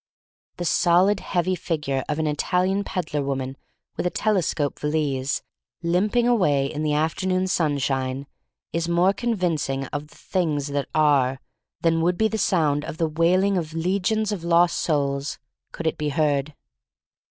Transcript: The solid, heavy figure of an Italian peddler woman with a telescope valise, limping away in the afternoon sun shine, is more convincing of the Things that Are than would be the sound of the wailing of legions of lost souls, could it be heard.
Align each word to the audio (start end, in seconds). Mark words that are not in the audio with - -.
The 0.57 0.65
solid, 0.65 1.19
heavy 1.19 1.53
figure 1.53 2.03
of 2.09 2.17
an 2.17 2.25
Italian 2.25 2.83
peddler 2.83 3.21
woman 3.21 3.55
with 3.97 4.07
a 4.07 4.09
telescope 4.09 4.79
valise, 4.79 5.43
limping 5.83 6.27
away 6.27 6.65
in 6.65 6.81
the 6.81 6.95
afternoon 6.95 7.45
sun 7.45 7.77
shine, 7.77 8.25
is 8.73 8.89
more 8.89 9.13
convincing 9.13 9.85
of 9.93 10.07
the 10.07 10.15
Things 10.15 10.69
that 10.69 10.89
Are 10.95 11.39
than 11.81 12.01
would 12.01 12.17
be 12.17 12.27
the 12.27 12.39
sound 12.39 12.83
of 12.83 12.97
the 12.97 13.07
wailing 13.07 13.59
of 13.59 13.75
legions 13.75 14.31
of 14.31 14.43
lost 14.43 14.77
souls, 14.79 15.37
could 15.71 15.85
it 15.85 15.99
be 15.99 16.09
heard. 16.09 16.55